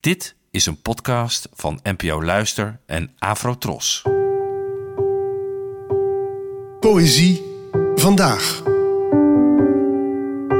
Dit 0.00 0.34
is 0.50 0.66
een 0.66 0.82
podcast 0.82 1.48
van 1.52 1.80
NPO 1.82 2.22
Luister 2.24 2.80
en 2.86 3.10
Afrotros. 3.18 4.02
Poëzie 6.80 7.42
vandaag. 7.94 8.62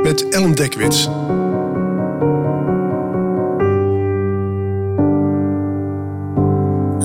Met 0.03 0.29
Ellen 0.29 0.55
Dekwits. 0.55 1.05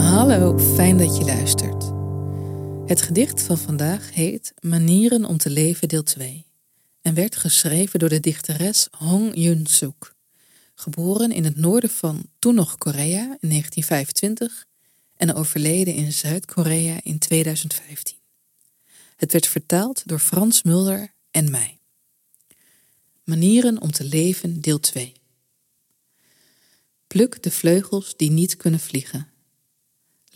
Hallo, 0.10 0.60
fijn 0.60 0.98
dat 0.98 1.18
je 1.18 1.26
luistert. 1.26 1.92
Het 2.86 3.02
gedicht 3.02 3.42
van 3.42 3.58
vandaag 3.58 4.14
heet 4.14 4.54
Manieren 4.60 5.26
om 5.26 5.38
te 5.38 5.50
leven 5.50 5.88
deel 5.88 6.04
2 6.04 6.46
en 7.02 7.14
werd 7.14 7.36
geschreven 7.36 8.00
door 8.00 8.10
de 8.10 8.20
dichteres 8.20 8.88
Hong 8.98 9.32
Yun-suk, 9.34 10.15
geboren 10.76 11.32
in 11.32 11.44
het 11.44 11.56
noorden 11.56 11.90
van 11.90 12.30
toen 12.40 12.56
nog 12.56 12.78
Korea 12.78 13.22
in 13.22 13.50
1925 13.50 14.66
en 15.16 15.34
overleden 15.34 15.94
in 15.94 16.14
Zuid-Korea 16.14 17.00
in 17.04 17.20
2015. 17.20 18.18
Het 19.16 19.32
werd 19.32 19.48
vertaald 19.48 20.08
door 20.08 20.20
Frans 20.20 20.64
Mulder 20.64 21.14
en 21.32 21.52
mij. 21.52 21.80
Manieren 23.24 23.82
om 23.82 23.92
te 23.92 24.04
leven 24.04 24.62
deel 24.62 24.80
2 24.80 25.14
Pluk 27.08 27.44
de 27.44 27.52
vleugels 27.52 28.16
die 28.16 28.32
niet 28.32 28.58
kunnen 28.58 28.80
vliegen 28.80 29.34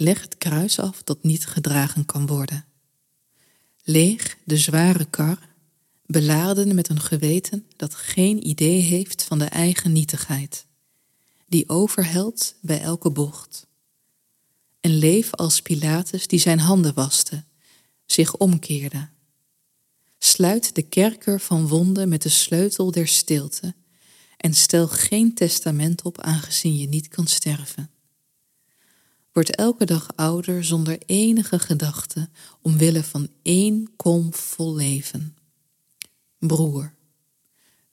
Leg 0.02 0.21
het 0.21 0.38
kruis 0.38 0.80
af 0.80 1.03
dat 1.03 1.23
niet 1.23 1.45
gedragen 1.45 2.05
kan 2.05 2.27
worden. 2.27 2.66
Leeg 3.83 4.38
de 4.44 4.58
zware 4.58 5.05
kar, 5.05 5.48
beladen 6.12 6.76
met 6.76 6.90
een 6.90 7.02
geweten 7.02 7.66
dat 7.76 7.95
geen 7.95 8.48
idee 8.48 8.81
heeft 8.81 9.23
van 9.23 9.40
de 9.40 9.45
eigen 9.45 9.91
nietigheid, 9.91 10.66
die 11.48 11.70
overhelt 11.70 12.55
bij 12.62 12.81
elke 12.81 13.12
bocht. 13.12 13.67
En 14.81 14.98
leef 14.98 15.34
als 15.34 15.62
Pilatus 15.62 16.28
die 16.28 16.39
zijn 16.39 16.59
handen 16.59 16.94
waste, 16.94 17.44
zich 18.06 18.36
omkeerde. 18.36 19.09
Sluit 20.17 20.75
de 20.75 20.81
kerker 20.81 21.39
van 21.39 21.67
wonden 21.67 22.09
met 22.09 22.22
de 22.22 22.30
sleutel 22.30 22.92
der 22.92 23.08
stilte 23.08 23.73
en 24.38 24.53
stel 24.53 24.88
geen 24.88 25.33
testament 25.33 26.02
op 26.02 26.22
aangezien 26.22 26.78
je 26.78 26.88
niet 26.88 27.08
kan 27.08 27.28
sterven 27.28 27.89
wordt 29.39 29.55
elke 29.55 29.86
dag 29.86 30.08
ouder 30.16 30.64
zonder 30.64 30.98
enige 31.05 31.59
gedachte 31.59 32.30
omwille 32.61 33.03
van 33.03 33.28
één 33.42 33.89
kom 33.95 34.33
vol 34.33 34.76
leven. 34.76 35.36
Broer, 36.40 36.94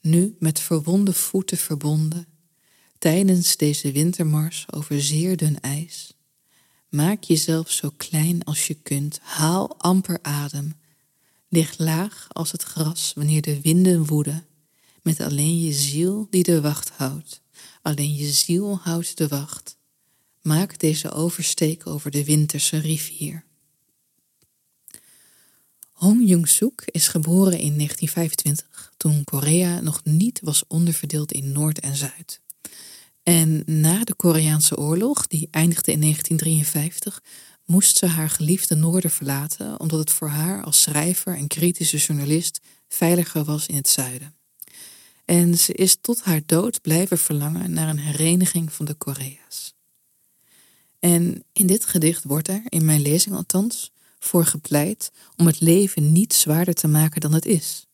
nu 0.01 0.37
met 0.39 0.61
verwonde 0.61 1.13
voeten 1.13 1.57
verbonden, 1.57 2.27
tijdens 2.99 3.57
deze 3.57 3.93
wintermars 3.93 4.67
over 4.73 5.03
zeer 5.03 5.37
dun 5.37 5.61
ijs, 5.61 6.13
maak 6.89 7.23
jezelf 7.23 7.71
zo 7.71 7.91
klein 7.97 8.45
als 8.45 8.67
je 8.67 8.75
kunt, 8.75 9.19
haal 9.23 9.79
amper 9.79 10.19
adem, 10.23 10.75
lig 11.49 11.79
laag 11.79 12.27
als 12.29 12.53
het 12.53 12.63
gras 12.63 13.13
wanneer 13.15 13.43
de 13.43 13.61
winden 13.61 14.07
woeden, 14.07 14.47
met 15.03 15.21
alleen 15.21 15.61
je 15.61 15.73
ziel 15.73 16.27
die 16.31 16.43
de 16.43 16.61
wacht 16.61 16.91
houdt, 16.91 17.41
alleen 17.83 18.15
je 18.15 18.33
ziel 18.33 18.79
houdt 18.79 19.17
de 19.17 19.29
wacht 19.29 19.77
maak 20.47 20.79
deze 20.79 21.11
oversteek 21.11 21.87
over 21.87 22.11
de 22.11 22.25
winterse 22.25 22.79
rivier. 22.79 23.46
Hong 25.97 26.29
Jung-suk 26.29 26.83
is 26.91 27.09
geboren 27.09 27.59
in 27.59 27.77
1925, 27.77 28.93
toen 28.97 29.25
Korea 29.25 29.81
nog 29.81 30.01
niet 30.05 30.41
was 30.43 30.65
onderverdeeld 30.69 31.33
in 31.33 31.53
Noord 31.53 31.81
en 31.81 31.97
Zuid. 31.97 32.41
En 33.23 33.63
na 33.67 34.05
de 34.05 34.15
Koreaanse 34.15 34.77
oorlog, 34.77 35.27
die 35.27 35.49
eindigde 35.51 35.93
in 35.93 36.01
1953, 36.01 37.23
moest 37.65 37.97
ze 37.97 38.07
haar 38.07 38.31
geliefde 38.31 38.75
Noorden 38.75 39.11
verlaten, 39.11 39.81
omdat 39.81 39.99
het 39.99 40.11
voor 40.11 40.29
haar 40.29 40.65
als 40.65 40.83
schrijver 40.83 41.37
en 41.37 41.47
kritische 41.47 41.97
journalist 41.97 42.61
veiliger 42.89 43.45
was 43.45 43.67
in 43.67 43.77
het 43.77 43.89
zuiden. 43.89 44.35
En 45.25 45.59
ze 45.59 45.73
is 45.73 45.97
tot 46.01 46.23
haar 46.23 46.43
dood 46.47 46.81
blijven 46.81 47.19
verlangen 47.19 47.73
naar 47.73 47.89
een 47.89 47.99
hereniging 47.99 48.73
van 48.73 48.87
de 48.87 48.95
Korea's. 48.95 49.75
En 50.99 51.45
in 51.53 51.67
dit 51.67 51.85
gedicht 51.85 52.25
wordt 52.25 52.49
er, 52.49 52.63
in 52.69 52.85
mijn 52.85 53.03
lezing 53.03 53.35
althans, 53.35 53.91
voor 54.27 54.45
gepleit 54.45 55.13
om 55.37 55.47
het 55.47 55.61
leven 55.61 56.13
niet 56.13 56.35
zwaarder 56.35 56.75
te 56.75 56.89
maken 56.89 57.21
dan 57.21 57.33
het 57.33 57.47
is. 57.47 57.87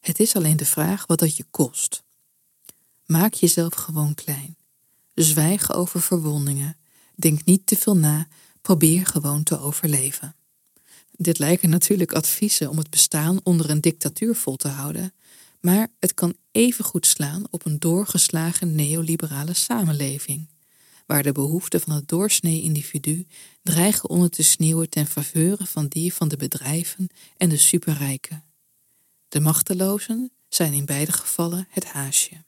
Het 0.00 0.20
is 0.20 0.36
alleen 0.36 0.56
de 0.56 0.64
vraag 0.64 1.06
wat 1.06 1.18
dat 1.18 1.36
je 1.36 1.44
kost. 1.50 2.02
Maak 3.04 3.34
jezelf 3.34 3.74
gewoon 3.74 4.14
klein. 4.14 4.56
Zwijg 5.14 5.72
over 5.72 6.02
verwondingen. 6.02 6.76
Denk 7.14 7.44
niet 7.44 7.66
te 7.66 7.76
veel 7.76 7.96
na. 7.96 8.28
Probeer 8.60 9.06
gewoon 9.06 9.42
te 9.42 9.58
overleven. 9.58 10.36
Dit 11.10 11.38
lijken 11.38 11.70
natuurlijk 11.70 12.12
adviezen 12.12 12.70
om 12.70 12.78
het 12.78 12.90
bestaan 12.90 13.40
onder 13.42 13.70
een 13.70 13.80
dictatuur 13.80 14.34
vol 14.34 14.56
te 14.56 14.68
houden, 14.68 15.14
maar 15.60 15.88
het 15.98 16.14
kan 16.14 16.36
even 16.52 16.84
goed 16.84 17.06
slaan 17.06 17.44
op 17.50 17.64
een 17.64 17.78
doorgeslagen 17.78 18.74
neoliberale 18.74 19.54
samenleving 19.54 20.48
waar 21.06 21.22
de 21.22 21.32
behoeften 21.32 21.80
van 21.80 21.94
het 21.94 22.08
doorsnee 22.08 22.62
individu 22.62 23.26
dreigen 23.62 24.08
onder 24.08 24.30
te 24.30 24.42
sneeuwen 24.42 24.90
ten 24.90 25.06
faveur 25.06 25.58
van 25.62 25.86
die 25.86 26.14
van 26.14 26.28
de 26.28 26.36
bedrijven 26.36 27.08
en 27.36 27.48
de 27.48 27.56
superrijken. 27.56 28.44
De 29.28 29.40
machtelozen 29.40 30.30
zijn 30.48 30.72
in 30.72 30.84
beide 30.84 31.12
gevallen 31.12 31.66
het 31.70 31.84
haasje. 31.84 32.44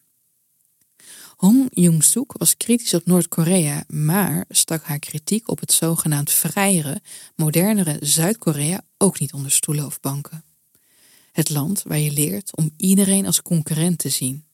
Hong 1.37 1.69
Jung-suk 1.71 2.33
was 2.33 2.57
kritisch 2.57 2.95
op 2.95 3.07
Noord-Korea, 3.07 3.85
maar 3.89 4.45
stak 4.49 4.83
haar 4.83 4.99
kritiek 4.99 5.49
op 5.49 5.61
het 5.61 5.73
zogenaamd 5.73 6.33
vrijere, 6.33 7.03
modernere 7.37 7.97
Zuid-Korea 8.01 8.81
ook 8.97 9.19
niet 9.19 9.33
onder 9.33 9.51
stoelen 9.51 9.87
of 9.87 10.01
banken. 10.01 10.45
Het 11.33 11.51
land 11.51 11.83
waar 11.83 11.99
je 11.99 12.11
leert 12.11 12.57
om 12.57 12.71
iedereen 12.77 13.27
als 13.27 13.43
concurrent 13.43 13.99
te 13.99 14.09
zien, 14.09 14.45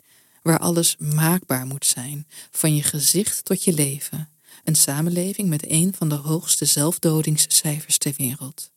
waar 0.44 0.58
alles 0.58 0.96
maakbaar 0.96 1.66
moet 1.66 1.86
zijn, 1.86 2.26
van 2.50 2.74
je 2.74 2.82
gezicht 2.82 3.44
tot 3.44 3.64
je 3.64 3.72
leven. 3.72 4.28
Een 4.64 4.76
samenleving 4.76 5.48
met 5.48 5.70
een 5.70 5.94
van 5.96 6.08
de 6.08 6.14
hoogste 6.14 6.64
zelfdodingscijfers 6.64 7.98
ter 7.98 8.14
wereld. 8.16 8.70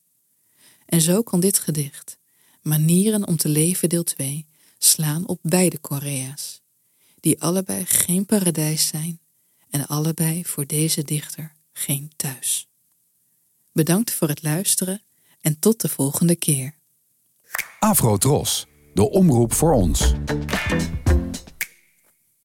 En 0.85 1.01
zo 1.01 1.21
kan 1.21 1.39
dit 1.39 1.59
gedicht, 1.59 2.17
Manieren 2.67 3.27
om 3.27 3.37
te 3.37 3.49
leven 3.49 3.89
deel 3.89 4.03
2, 4.03 4.45
slaan 4.77 5.27
op 5.27 5.39
beide 5.41 5.77
Korea's, 5.77 6.61
die 7.19 7.41
allebei 7.41 7.85
geen 7.85 8.25
paradijs 8.25 8.87
zijn 8.87 9.19
en 9.69 9.87
allebei 9.87 10.45
voor 10.45 10.65
deze 10.65 11.03
dichter 11.03 11.55
geen 11.73 12.11
thuis. 12.15 12.67
Bedankt 13.71 14.11
voor 14.11 14.27
het 14.27 14.43
luisteren 14.43 15.01
en 15.41 15.59
tot 15.59 15.81
de 15.81 15.89
volgende 15.89 16.35
keer. 16.35 16.75
Afro 17.79 18.17
Tros, 18.17 18.67
de 18.93 19.09
omroep 19.09 19.53
voor 19.53 19.73
ons. 19.73 20.13